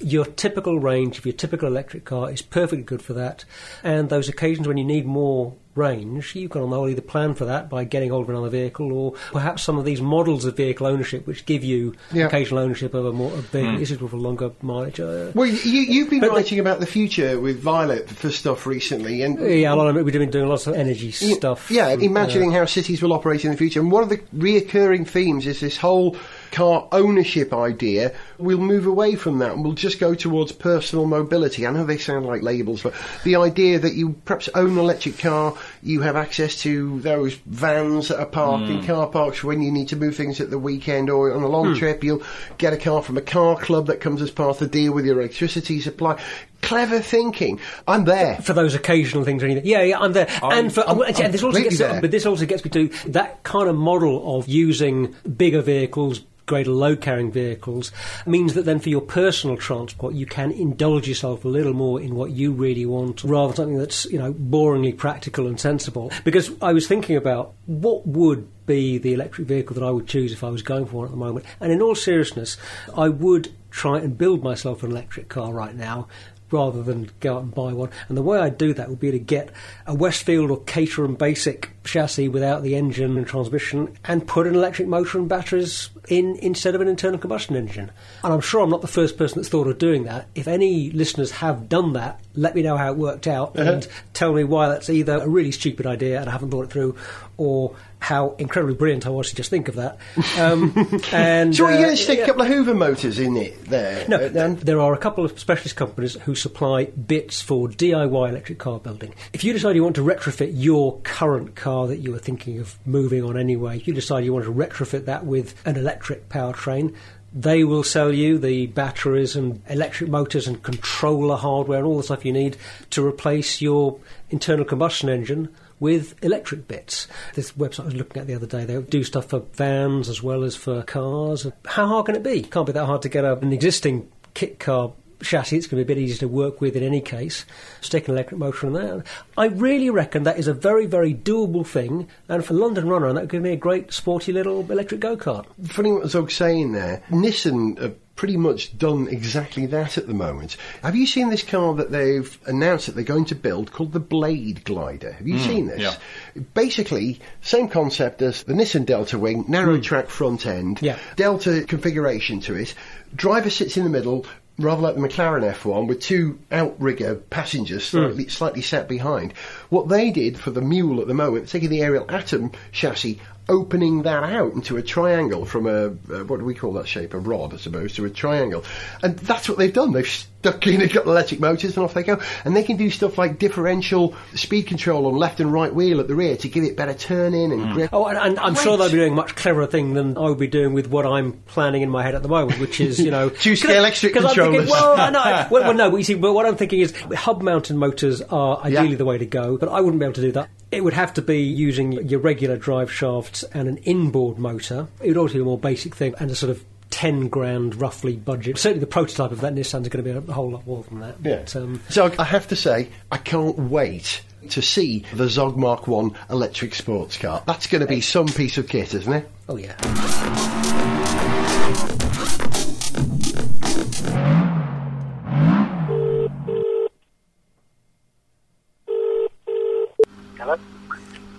[0.00, 3.44] your typical range of your typical electric car is perfectly good for that.
[3.82, 7.32] And those occasions when you need more range, you've got on the whole either plan
[7.34, 10.54] for that by getting hold of another vehicle or perhaps some of these models of
[10.54, 12.26] vehicle ownership which give you Yeah.
[12.26, 15.00] occasional ownership of a more a big is for longer mileage.
[15.00, 18.66] Uh, Well, you, you've been But the- writing about the future with Violet for stuff
[18.66, 21.70] recently, and yeah, a lot of it, we've been doing lots of energy Y- stuff.
[21.70, 23.80] Yeah, Um, imagining how cities will operate in the future.
[23.80, 26.16] And one of the reoccurring themes is this whole
[26.52, 28.14] car ownership idea.
[28.38, 31.66] We'll move away from that and we'll just go towards personal mobility.
[31.66, 35.18] I know they sound like labels, but the idea that you perhaps own an electric
[35.18, 38.86] car, you have access to those vans that are parked in mm.
[38.86, 41.68] car parks when you need to move things at the weekend or on a long
[41.68, 41.78] hmm.
[41.78, 42.04] trip.
[42.04, 42.22] You'll
[42.58, 45.06] get a car from a car club that comes as part of the deal with
[45.06, 46.20] your electricity supply.
[46.62, 47.60] Clever thinking.
[47.86, 48.36] I'm there.
[48.36, 49.66] for those occasional things or anything.
[49.66, 50.28] Yeah, yeah, I'm there.
[50.42, 52.00] I'm- and for I'm- yeah, I'm this also gets there.
[52.00, 56.20] but this also gets me to that kind of model of using bigger vehicles.
[56.44, 57.92] Greater load carrying vehicles
[58.26, 62.16] means that then for your personal transport you can indulge yourself a little more in
[62.16, 66.10] what you really want rather than something that's you know boringly practical and sensible.
[66.24, 70.32] Because I was thinking about what would be the electric vehicle that I would choose
[70.32, 72.56] if I was going for one at the moment, and in all seriousness,
[72.96, 76.08] I would try and build myself an electric car right now
[76.52, 77.90] rather than go out and buy one.
[78.08, 79.50] And the way I'd do that would be to get
[79.86, 84.88] a Westfield or Caterham basic chassis without the engine and transmission and put an electric
[84.88, 87.90] motor and batteries in instead of an internal combustion engine.
[88.22, 90.28] And I'm sure I'm not the first person that's thought of doing that.
[90.34, 93.72] If any listeners have done that, let me know how it worked out uh-huh.
[93.72, 96.70] and tell me why that's either a really stupid idea and I haven't thought it
[96.70, 96.96] through
[97.36, 99.96] or how incredibly brilliant I was to just think of that.
[100.38, 100.74] Um,
[101.12, 102.24] and So, are you uh, going to stick yeah.
[102.24, 104.06] a couple of Hoover motors in it there?
[104.08, 104.56] No, Dan?
[104.56, 109.14] there are a couple of specialist companies who supply bits for DIY electric car building.
[109.32, 112.76] If you decide you want to retrofit your current car that you were thinking of
[112.84, 116.94] moving on anyway, if you decide you want to retrofit that with an electric powertrain,
[117.32, 122.02] they will sell you the batteries and electric motors and controller hardware and all the
[122.02, 122.56] stuff you need
[122.90, 123.98] to replace your
[124.30, 125.48] internal combustion engine
[125.82, 127.08] with electric bits.
[127.34, 130.22] This website I was looking at the other day, they do stuff for vans as
[130.22, 131.44] well as for cars.
[131.66, 132.42] How hard can it be?
[132.42, 134.92] Can't be that hard to get an existing kit car
[135.22, 135.56] chassis.
[135.56, 137.44] It's going to be a bit easier to work with in any case.
[137.80, 139.02] Stick an electric motor in there.
[139.36, 142.08] I really reckon that is a very, very doable thing.
[142.28, 145.46] And for London Runner, that would give me a great sporty little electric go kart.
[145.66, 147.02] Funny what Zog's saying there.
[147.10, 150.56] Nissan have pretty much done exactly that at the moment.
[150.82, 154.00] Have you seen this car that they've announced that they're going to build called the
[154.00, 155.12] Blade Glider?
[155.12, 155.80] Have you hmm, seen this?
[155.80, 156.42] yeah.
[156.54, 159.82] Basically, same concept as the Nissan Delta Wing, narrow hmm.
[159.82, 160.98] track front end, Yeah.
[161.16, 162.74] Delta configuration to it.
[163.14, 164.26] Driver sits in the middle,
[164.58, 167.98] rather like the McLaren F1, with two outrigger passengers hmm.
[167.98, 169.32] slightly, slightly set behind.
[169.70, 173.20] What they did for the Mule at the moment, taking the Ariel Atom chassis,
[173.52, 177.12] opening that out into a triangle from a, uh, what do we call that shape?
[177.14, 178.64] A rod, I suppose, to a triangle.
[179.02, 179.92] And that's what they've done.
[179.92, 182.18] They've stuck in a couple of electric motors and off they go.
[182.44, 186.08] And they can do stuff like differential speed control on left and right wheel at
[186.08, 187.90] the rear to give it better turn in and grip.
[187.92, 190.38] Oh, and, and I'm sure they'll be doing a much cleverer thing than I would
[190.38, 193.10] be doing with what I'm planning in my head at the moment, which is, you
[193.10, 193.28] know...
[193.42, 194.70] Two-scale electric 'cause I'm thinking, controllers.
[194.70, 197.76] well, I know, well, well, no, but you see, but what I'm thinking is hub-mounted
[197.76, 198.96] motors are ideally Yeah.
[198.96, 200.48] the way to go, but I wouldn't be able to do that.
[200.72, 204.88] It would have to be using your regular drive shafts and an inboard motor.
[205.02, 208.16] It would also be a more basic thing and a sort of 10 grand roughly
[208.16, 208.56] budget.
[208.56, 211.16] Certainly the prototype of that Nissan's going to be a whole lot more than that.
[211.22, 211.36] Yeah.
[211.40, 215.86] But, um, so I have to say, I can't wait to see the Zog Mark
[215.86, 217.42] One electric sports car.
[217.46, 219.30] That's going to be some piece of kit, isn't it?
[219.50, 219.76] oh, yeah.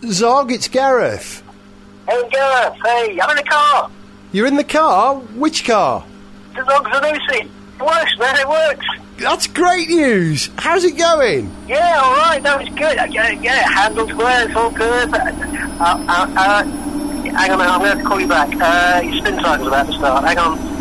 [0.08, 1.44] Zog, it's Gareth.
[2.08, 2.76] Hey, Gareth.
[2.84, 3.90] Hey, I'm in the car.
[4.32, 5.16] You're in the car?
[5.16, 6.04] Which car?
[6.56, 7.50] The dog's releasing.
[7.80, 8.38] It works, man.
[8.38, 8.86] It works.
[9.18, 10.50] That's great news.
[10.58, 11.50] How's it going?
[11.68, 12.42] Yeah, all right.
[12.42, 12.98] No, it's good.
[12.98, 14.48] Uh, Yeah, yeah handles well.
[14.48, 15.14] It's all good.
[15.14, 15.18] Uh,
[15.80, 17.64] uh, uh, hang on a.
[17.64, 18.50] I'm going to have to call you back.
[18.60, 20.26] Uh, your spin cycle's about to start.
[20.26, 20.73] Hang on.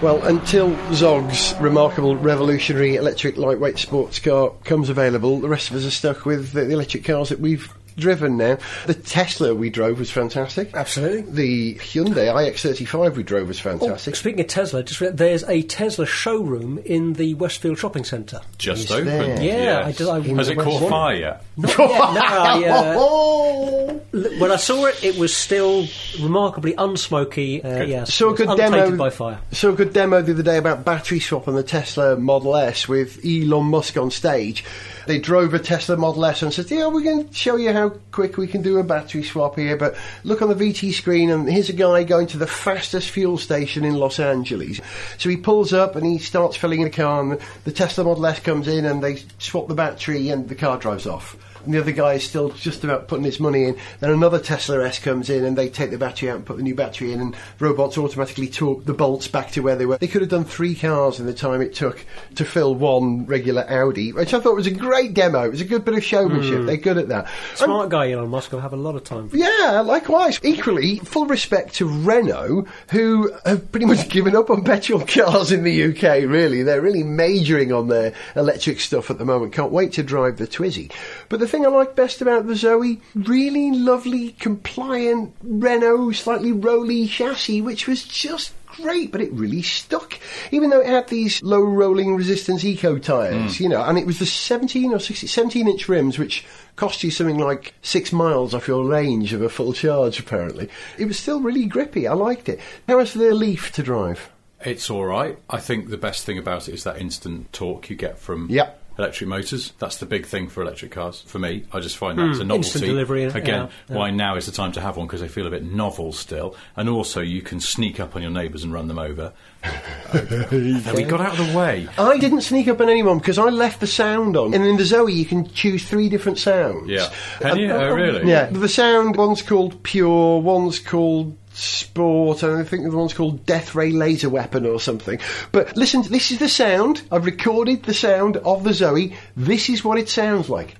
[0.00, 5.84] Well, until Zog's remarkable revolutionary electric lightweight sports car comes available, the rest of us
[5.84, 8.58] are stuck with the electric cars that we've driven now.
[8.86, 10.70] The Tesla we drove was fantastic.
[10.74, 11.32] Absolutely.
[11.32, 14.16] The Hyundai iX35 we drove was Oh, fantastic.
[14.16, 18.40] speaking of Tesla, just re- there's a Tesla showroom in the Westfield shopping centre.
[18.58, 19.06] Just It's open.
[19.06, 19.42] there.
[19.42, 21.44] Yeah, I did- I- Has it caught went- fire yet?
[21.56, 24.00] Not yet, no, I, uh, oh!
[24.38, 25.86] when I saw it, it was still
[26.20, 27.64] remarkably unsmoky.
[27.64, 28.96] Uh, yeah, Saw a good demo.
[28.96, 29.38] by fire.
[29.52, 32.88] Saw a good demo the other day about battery swap on the Tesla Model S
[32.88, 34.64] with Elon Musk on stage.
[35.08, 37.88] They drove a Tesla Model S and said, "Yeah, we're going to show you how
[38.12, 41.50] quick we can do a battery swap here." But look on the VT screen, and
[41.50, 44.82] here's a guy going to the fastest fuel station in Los Angeles.
[45.16, 48.26] So he pulls up and he starts filling in the car, and the Tesla Model
[48.26, 51.36] S comes in, and they swap the battery, and the car drives off.
[51.68, 53.76] And the other guy is still just about putting his money in.
[54.00, 56.62] Then another Tesla S comes in and they take the battery out and put the
[56.62, 59.98] new battery in, and robots automatically torque the bolts back to where they were.
[59.98, 62.02] They could have done three cars in the time it took
[62.36, 65.42] to fill one regular Audi, which I thought was a great demo.
[65.44, 66.60] It was a good bit of showmanship.
[66.60, 66.64] Hmm.
[66.66, 67.26] They're good at that.
[67.50, 68.50] And- Smart guy, Elon Musk.
[68.52, 69.28] will have a lot of time.
[69.28, 70.40] For yeah, likewise.
[70.42, 75.64] Equally, full respect to Renault, who have pretty much given up on petrol cars in
[75.64, 76.62] the UK, really.
[76.62, 79.52] They're really majoring on their electric stuff at the moment.
[79.52, 80.90] Can't wait to drive the Twizy.
[81.28, 86.52] But the thing thing I like best about the Zoe, really lovely, compliant Renault, slightly
[86.52, 90.18] roly chassis, which was just great, but it really stuck.
[90.52, 93.60] Even though it had these low rolling resistance eco tyres, mm.
[93.60, 97.10] you know, and it was the 17 or 16, 17 inch rims, which cost you
[97.10, 100.68] something like six miles off your range of a full charge, apparently.
[100.96, 102.06] It was still really grippy.
[102.06, 102.60] I liked it.
[102.86, 104.30] How was the Leaf to drive?
[104.64, 105.38] It's all right.
[105.50, 108.77] I think the best thing about it is that instant torque you get from Yep.
[108.98, 109.72] Electric motors.
[109.78, 111.22] That's the big thing for electric cars.
[111.22, 112.68] For me, I just find that's hmm, a novelty.
[112.68, 113.96] Instant delivery, Again, yeah.
[113.96, 116.56] why now is the time to have one because they feel a bit novel still,
[116.76, 119.32] and also you can sneak up on your neighbours and run them over.
[120.12, 121.88] Then we got out of the way.
[121.98, 124.54] I didn't sneak up on anyone because I left the sound on.
[124.54, 126.88] And in the Zoe, you can choose three different sounds.
[126.88, 127.12] Yeah.
[127.40, 127.70] Can you?
[127.70, 128.28] Uh, oh, really?
[128.28, 128.46] Yeah.
[128.46, 133.74] The sound, one's called Pure, one's called Sport, and I think the one's called Death
[133.74, 135.18] Ray Laser Weapon or something.
[135.50, 137.02] But listen, this is the sound.
[137.10, 139.16] I've recorded the sound of the Zoe.
[139.36, 140.76] This is what it sounds like.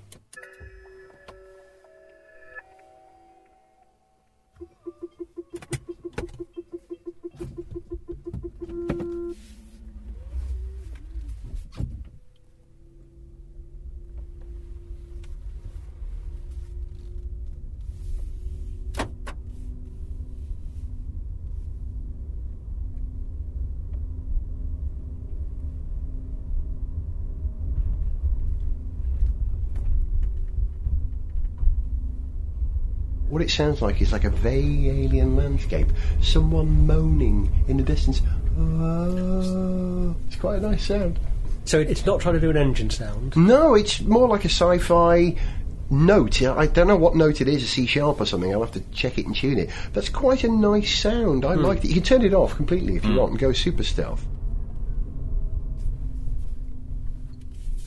[33.28, 35.88] What it sounds like is like a vague alien landscape.
[36.22, 38.22] Someone moaning in the distance.
[38.58, 41.18] Oh, it's quite a nice sound.
[41.64, 43.36] So it's not trying to do an engine sound.
[43.36, 45.36] No, it's more like a sci-fi
[45.90, 46.42] note.
[46.42, 48.52] I don't know what note it is, a C sharp or something.
[48.52, 49.70] I'll have to check it and tune it.
[49.92, 51.44] That's quite a nice sound.
[51.44, 51.64] I hmm.
[51.64, 51.88] liked it.
[51.88, 53.18] You can turn it off completely if you hmm.
[53.18, 54.24] want and go super stealth.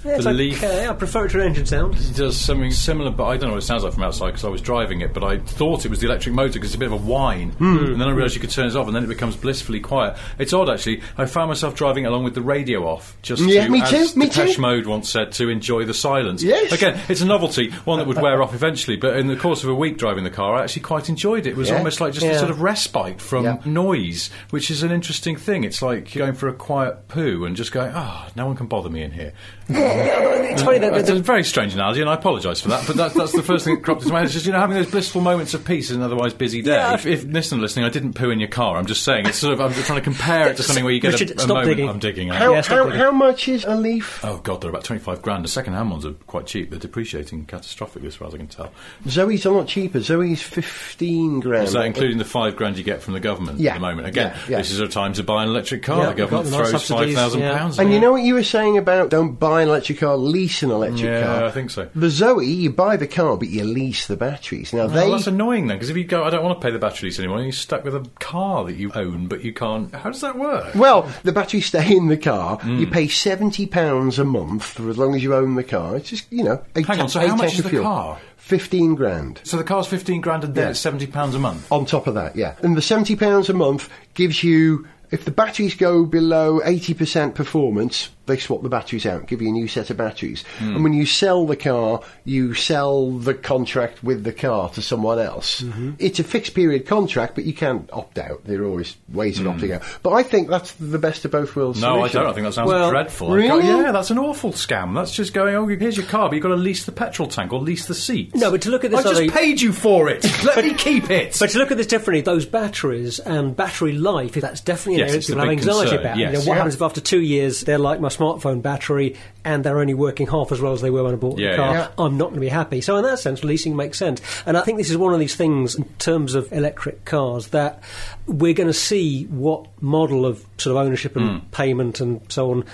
[0.04, 0.88] Yeah, it's Leaf- okay.
[0.88, 1.96] I prefer it to an engine sound.
[1.96, 4.44] It does something similar, but I don't know what it sounds like from outside because
[4.46, 5.14] I was driving it.
[5.14, 7.56] But I thought it was the electric motor because it's a bit of a whine,
[7.60, 10.18] and then I realised you could turn it off, and then it becomes blissfully quiet.
[10.40, 11.02] It's odd, actually.
[11.18, 14.20] I found myself driving along with the radio off, just Yeah, to, me as too,
[14.20, 14.62] me Depeche too.
[14.62, 16.42] Mode once said, to enjoy the silence.
[16.42, 16.72] Yes.
[16.72, 18.98] Again, it's a novelty, one that would wear off eventually.
[18.98, 21.52] But in the course of a week driving the car, I actually quite enjoyed it.
[21.52, 21.78] It was Yeah.
[21.78, 23.58] almost like just a sort of respite from Yeah.
[23.66, 25.64] noise, which is an interesting thing.
[25.64, 28.90] It's like going for a quiet poo and just going, ah, no one can bother
[28.90, 29.34] me in here.
[29.92, 32.86] It's funny that It's a very strange analogy, and I apologise for that.
[32.86, 34.26] But that's, that's the first thing that cropped into my head.
[34.26, 36.72] It's just you know having those blissful moments of peace in an otherwise busy day.
[36.74, 36.94] Yeah.
[36.94, 38.78] If, if listener listening, I didn't poo in your car.
[38.78, 41.00] I'm just saying it's sort of I'm trying to compare it to something where you
[41.00, 41.68] get Richard, a, a stop moment.
[41.68, 41.90] digging.
[41.90, 42.28] I'm digging.
[42.30, 43.00] How, Yeah, stop how, digging.
[43.00, 44.20] how much is a leaf?
[44.24, 45.44] Oh god, they're about twenty five grand.
[45.46, 46.70] The second hand ones are quite cheap.
[46.70, 48.72] They're depreciating catastrophically, as far as I can tell.
[49.08, 50.00] Zoe's a lot cheaper.
[50.02, 51.68] Zoe's 15 grand.
[51.68, 53.72] Is that including the five grand you get from the government Yeah.
[53.72, 54.08] at the moment?
[54.08, 54.58] Again, Yeah, yeah.
[54.58, 56.04] this is a time to buy an electric car.
[56.04, 57.58] Yeah, the government the nice throws five subsidies, thousand yeah.
[57.58, 57.80] pounds.
[57.80, 60.72] And you know what you were saying about don't buy an electric car, lease an
[60.72, 61.44] electric Yeah, car?
[61.46, 61.90] I think so.
[61.96, 64.72] The Zoe, you buy the car, but you lease the batteries.
[64.74, 65.12] Now, Well, they.
[65.12, 67.20] that's annoying then, because if you go, I don't want to pay the battery lease
[67.20, 69.94] anymore, you're stuck with a car that you own, but you can't.
[69.94, 70.76] How does that work?
[70.76, 72.58] Well, the batteries stay in the car.
[72.58, 72.78] Hmm.
[72.80, 75.96] You pay seventy pounds a month for as long as you own the car.
[75.98, 76.62] It's just you know.
[76.76, 77.84] Hang on, so how much is the fuel.
[77.84, 78.18] car?
[78.38, 79.40] Fifteen grand.
[79.44, 80.70] So the car's fifteen grand, and then Yeah.
[80.72, 81.72] it's seventy pounds a month.
[81.72, 82.56] On top of that, yeah.
[82.62, 84.88] And the seventy pounds a month gives you.
[85.12, 89.52] If the batteries go below 80% performance, they swap the batteries out, give you a
[89.52, 90.44] new set of batteries.
[90.60, 90.76] Hmm.
[90.76, 95.20] And when you sell the car, you sell the contract with the car to someone
[95.20, 95.62] else.
[95.62, 95.92] Mm-hmm.
[96.00, 98.44] It's a fixed period contract, but you can't opt out.
[98.46, 99.82] There are always ways of opting out.
[100.04, 101.82] But I think that's the best of both worlds.
[101.82, 102.26] No, I don't.
[102.26, 103.30] I think that sounds Well, dreadful.
[103.32, 103.50] really?
[103.50, 104.94] I've yeah, that's an awful scam.
[104.96, 107.52] That's just going, oh, here's your car, but you've got to lease the petrol tank
[107.54, 108.36] or lease the seats.
[108.36, 110.24] No, but to look at this I've just paid you for it.
[110.46, 111.38] Let me keep it.
[111.40, 115.10] But to look at this differently, those batteries and battery life, that's definitely an Yes,
[115.10, 116.18] area it's people the have anxiety concern, about.
[116.18, 116.56] You know, what Yeah.
[116.56, 120.52] happens if after two years they're like my smartphone battery and they're only working half
[120.52, 121.74] as well as they were when I bought Yeah, the car?
[121.76, 121.88] yeah.
[121.98, 122.82] I'm not going to be happy.
[122.82, 124.22] So in that sense, leasing makes sense.
[124.46, 127.82] And I think this is one of these things in terms of electric cars that
[128.28, 131.46] we're going to see what model of sort of ownership and Hmm.
[131.52, 132.66] payment and so on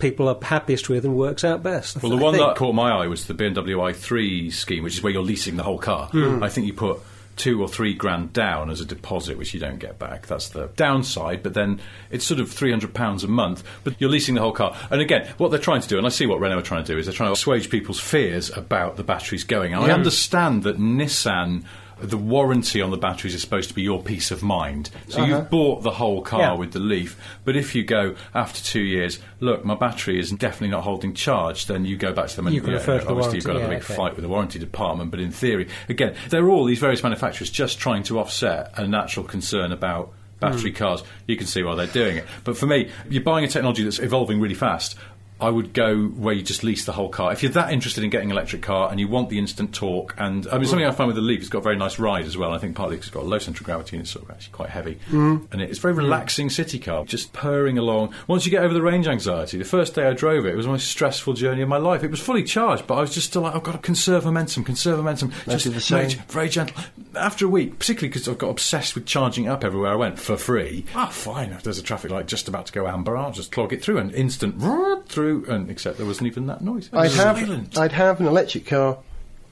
[0.00, 2.02] people are happiest with and works out best.
[2.02, 2.46] Well, the I one think.
[2.46, 5.62] that caught my eye was the BMW i3 scheme, which is where you're leasing the
[5.62, 6.08] whole car.
[6.08, 6.42] Hmm.
[6.42, 6.98] I think you put
[7.36, 10.26] two or three grand down as a deposit, which you don't get back.
[10.26, 11.42] That's the downside.
[11.42, 14.52] But then it's sort of three hundred pounds a month, but you're leasing the whole
[14.52, 14.76] car.
[14.90, 16.92] And again, what they're trying to do, and I see what Renault are trying to
[16.92, 19.74] do, is they're trying to assuage people's fears about the batteries going.
[19.74, 21.64] And I understand that Nissan.
[22.00, 24.90] The warranty on the batteries is supposed to be your peace of mind.
[25.08, 26.52] So you've bought the whole car Yeah.
[26.54, 30.68] with the Leaf, but if you go after two years, look, my battery is definitely
[30.68, 33.08] not holding charge, then you go back to them and You can yeah, refer to
[33.08, 35.10] obviously you've got to have a big yeah, fight with the warranty department.
[35.10, 38.86] But in theory, again, there are all these various manufacturers just trying to offset a
[38.86, 40.76] natural concern about battery Hmm.
[40.76, 41.02] cars.
[41.26, 42.26] You can see why they're doing it.
[42.42, 44.96] But for me, you're buying a technology that's evolving really fast.
[45.44, 47.32] I would go where you just lease the whole car.
[47.32, 50.14] If you're that interested in getting an electric car and you want the instant torque,
[50.18, 52.24] and I mean something I find with the Leaf, it's got a very nice ride
[52.24, 52.52] as well.
[52.52, 54.52] I think partly because it's got a low central gravity and it's sort of actually
[54.52, 55.46] quite heavy, Mm.
[55.52, 58.12] and it's a very relaxing city car, just purring along.
[58.26, 60.66] Once you get over the range anxiety, the first day I drove it, it was
[60.66, 62.02] the most stressful journey of my life.
[62.02, 64.64] It was fully charged, but I was just still like, I've got to conserve momentum,
[64.64, 65.32] conserve momentum.
[65.46, 66.08] That's just the same.
[66.08, 66.82] very- very gentle.
[67.16, 70.36] After a week, particularly because I've got obsessed with charging up everywhere I went for
[70.36, 70.84] free.
[70.94, 71.50] Ah, fine.
[71.52, 73.98] If there's a traffic light just about to go amber, I'll just clog it through
[73.98, 74.60] and instant
[75.08, 75.33] through.
[75.42, 76.90] And except there wasn't even that noise.
[76.92, 77.78] I'd have silent.
[77.78, 78.98] I'd have an electric car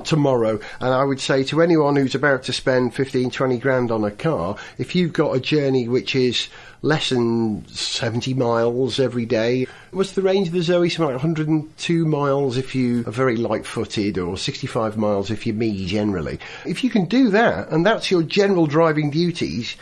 [0.04, 4.04] tomorrow and I would say to anyone who's about to spend 15 20 grand on
[4.04, 6.48] a car if you've got a journey which is
[6.82, 12.06] less than 70 miles every day what's the range of the Zoe something like 102
[12.06, 16.82] miles if you are very light footed or 65 miles if you're me generally if
[16.82, 19.76] you can do that and that's your general driving duties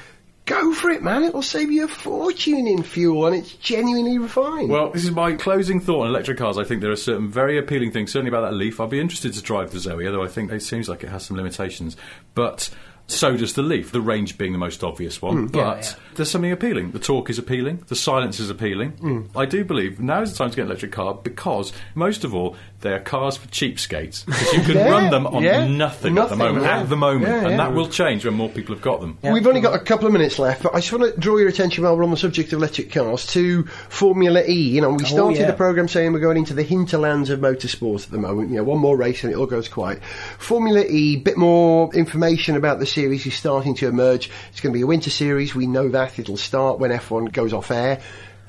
[0.51, 1.23] Go for it, man.
[1.23, 4.69] It'll save you a fortune in fuel and it's genuinely refined.
[4.69, 6.59] Well, this is my closing thought on electric cars.
[6.59, 8.81] I think there are certain very appealing things, certainly about that Leaf.
[8.81, 11.25] I'd be interested to drive the Zoe, although I think it seems like it has
[11.25, 11.97] some limitations.
[12.35, 12.69] But
[13.11, 15.37] so does the Leaf, the range being the most obvious one.
[15.37, 15.46] Hmm.
[15.46, 15.92] but Yeah, yeah.
[16.16, 16.92] there's something appealing.
[16.92, 18.90] The torque is appealing, the silence is appealing.
[18.92, 19.20] Hmm.
[19.37, 22.35] I do believe now is the time to get an electric car because, most of
[22.35, 24.25] all, they are cars for cheapskates.
[24.31, 25.66] Because you can Yeah, run them on yeah.
[25.66, 26.64] nothing, at the moment.
[26.64, 26.81] yeah.
[26.81, 27.27] At the moment.
[27.27, 27.57] Yeah, and yeah.
[27.59, 29.18] that will change when more people have got them.
[29.23, 31.49] We've only got a couple of minutes left, but I just want to draw your
[31.49, 34.55] attention while we're on the subject of electric cars to Formula E.
[34.55, 35.46] You know, we oh, started yeah.
[35.46, 38.51] the programme saying we're going into the hinterlands of motorsport at the moment.
[38.51, 40.03] You know, one more race and it all goes quiet.
[40.38, 44.31] Formula E, bit more information about the series is starting to emerge.
[44.51, 45.55] It's going to be a winter series.
[45.55, 46.19] We know that.
[46.19, 48.03] It'll start when F1 goes off air.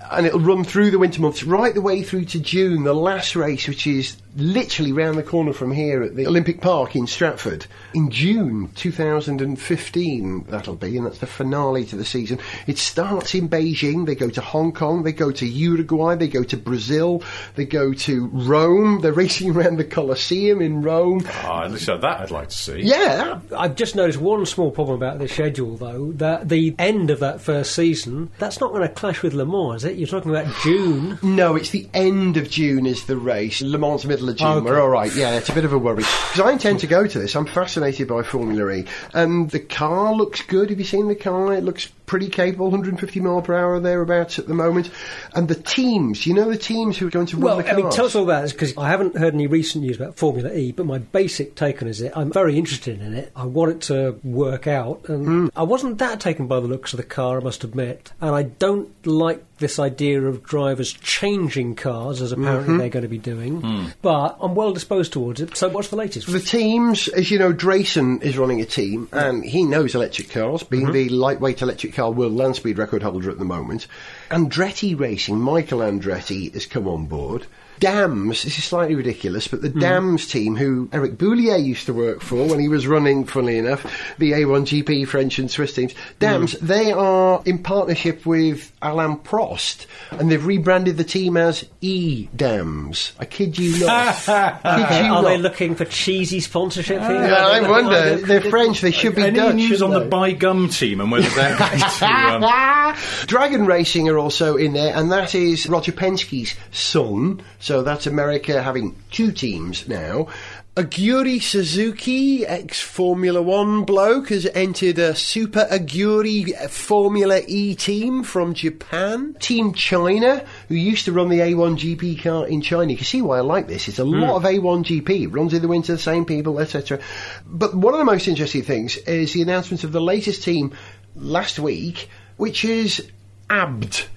[0.09, 3.35] And it'll run through the winter months, right the way through to June, the last
[3.35, 7.65] race, which is literally round the corner from here at the Olympic Park in Stratford.
[7.93, 12.39] In June 2015, that'll be, and that's the finale to the season.
[12.67, 16.43] It starts in Beijing, they go to Hong Kong, they go to Uruguay, they go
[16.43, 17.23] to Brazil,
[17.55, 21.25] they go to Rome, they're racing around the Colosseum in Rome.
[21.43, 22.81] Ah, so that I'd like to see.
[22.81, 27.19] Yeah, I've just noticed one small problem about the schedule, though, that the end of
[27.19, 29.90] that first season, that's not going to clash with Le Mans, is it?
[29.95, 31.19] You're talking about June.
[31.21, 33.61] No, it's the end of June is the race.
[33.61, 34.47] Le Mans middle of June.
[34.47, 34.65] Okay.
[34.65, 35.13] We're all right.
[35.15, 37.35] Yeah, it's a bit of a worry because I intend to go to this.
[37.35, 40.69] I'm fascinated by Formula E, and the car looks good.
[40.69, 41.53] Have you seen the car?
[41.53, 44.89] It looks pretty capable, 150 mile per hour thereabouts at the moment.
[45.33, 47.71] And the teams, you know, the teams who are going to run Well, the I
[47.71, 47.77] cars.
[47.83, 50.53] mean, tell us all about this because I haven't heard any recent news about Formula
[50.53, 52.11] E, but my basic take on is it.
[52.13, 53.31] I'm very interested in it.
[53.33, 55.47] I want it to work out, and Hmm.
[55.55, 58.11] I wasn't that taken by the looks of the car, I must admit.
[58.19, 62.77] And I don't like this idea of drivers changing cars, as apparently Mm-hmm.
[62.79, 63.91] they're going to be doing.
[64.01, 65.55] But I'm well disposed towards it.
[65.55, 66.31] So, what's the latest?
[66.31, 70.63] The teams, as you know, Drayson is running a team, and he knows electric cars,
[70.63, 73.85] being the lightweight electric car world land speed record holder at the moment.
[74.29, 77.45] Andretti Racing, Michael Andretti, has come on board.
[77.81, 82.21] Dams, this is slightly ridiculous, but the Dams team, who Eric Boullier used to work
[82.21, 83.83] for when he was running, funnily enough,
[84.19, 90.31] the A1GP French and Swiss teams, Dams, they are in partnership with Alain Prost, and
[90.31, 93.13] they've rebranded the team as E-Dams.
[93.19, 94.15] I kid you not.
[94.25, 94.29] kid
[94.65, 95.27] Okay, you are not.
[95.27, 97.11] they looking for cheesy sponsorship here?
[97.27, 98.17] Yeah, I wonder.
[98.17, 98.81] They're French.
[98.81, 99.55] They should be Any Dutch.
[99.55, 100.09] news on shouldn't the they?
[100.09, 101.91] Buy Gum team and whether they're going to.
[102.11, 102.95] Um,
[103.27, 107.41] Dragon Racing are also in there, and that is Roger Penske's son.
[107.59, 110.27] So that's America having two teams now.
[110.75, 118.23] Aguri Suzuki, ex Formula One bloke, has entered a Super Aguri uh, Formula E team
[118.23, 119.35] from Japan.
[119.39, 122.89] Team China, who used to run the A1 GP car in China.
[122.89, 123.89] You can see why I like this.
[123.89, 124.35] It's a lot hmm.
[124.35, 125.23] of A1 GP.
[125.23, 126.99] It runs in the winter, the same people, etc.
[127.45, 130.73] But one of the most interesting things is the announcement of the latest team
[131.17, 133.09] last week, which is
[133.49, 134.07] ABT,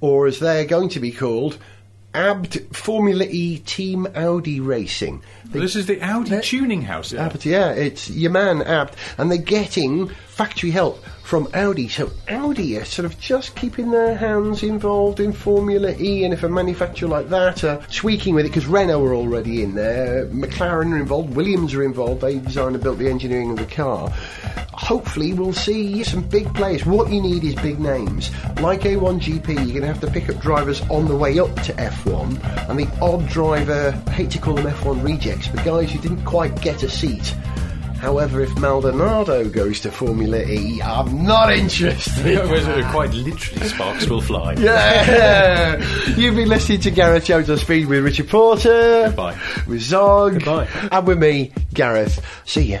[0.00, 1.58] or as they're going to be called,
[2.18, 5.22] ABT Formula E Team Audi Racing.
[5.44, 7.12] They this is the Audi tuning house.
[7.12, 7.28] Yeah.
[7.28, 11.88] Abt, yeah, it's your man Abt, and they're getting factory help from Audi.
[11.88, 16.42] So Audi are sort of just keeping their hands involved in Formula E, and if
[16.42, 20.92] a manufacturer like that are tweaking with it, because Renault are already in there, McLaren
[20.92, 22.20] are involved, Williams are involved.
[22.20, 24.12] They designed and built the engineering of the car.
[24.88, 26.86] Hopefully, we'll see some big players.
[26.86, 28.30] What you need is big names.
[28.58, 31.74] Like A1GP, you're going to have to pick up drivers on the way up to
[31.74, 35.98] F1, and the odd driver, I hate to call them F1 rejects, but guys who
[35.98, 37.34] didn't quite get a seat.
[38.00, 42.38] However, if Maldonado goes to Formula E, I'm not interested.
[42.90, 44.54] Quite literally, sparks will fly.
[44.58, 45.84] Yeah!
[46.16, 49.08] You've been listening to Gareth Jones on Speed with Richard Porter.
[49.08, 49.38] Goodbye.
[49.66, 50.32] With Zog.
[50.34, 50.66] Goodbye.
[50.90, 52.24] And with me, Gareth.
[52.46, 52.80] See ya.